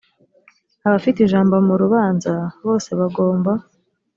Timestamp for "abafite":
0.87-1.17